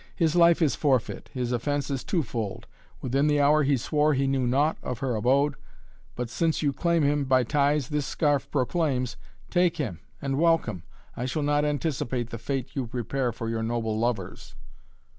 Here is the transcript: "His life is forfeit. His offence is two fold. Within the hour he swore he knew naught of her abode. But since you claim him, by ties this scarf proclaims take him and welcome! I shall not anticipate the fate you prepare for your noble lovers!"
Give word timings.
"His 0.15 0.35
life 0.35 0.63
is 0.63 0.73
forfeit. 0.73 1.29
His 1.31 1.51
offence 1.51 1.91
is 1.91 2.03
two 2.03 2.23
fold. 2.23 2.65
Within 3.01 3.27
the 3.27 3.39
hour 3.39 3.61
he 3.61 3.77
swore 3.77 4.15
he 4.15 4.25
knew 4.25 4.47
naught 4.47 4.77
of 4.81 4.97
her 4.97 5.13
abode. 5.13 5.53
But 6.15 6.27
since 6.31 6.63
you 6.63 6.73
claim 6.73 7.03
him, 7.03 7.23
by 7.23 7.43
ties 7.43 7.89
this 7.89 8.07
scarf 8.07 8.49
proclaims 8.49 9.15
take 9.51 9.77
him 9.77 9.99
and 10.19 10.39
welcome! 10.39 10.81
I 11.15 11.25
shall 11.27 11.43
not 11.43 11.65
anticipate 11.65 12.31
the 12.31 12.39
fate 12.39 12.69
you 12.75 12.87
prepare 12.87 13.31
for 13.31 13.47
your 13.47 13.61
noble 13.61 13.95
lovers!" 13.95 14.55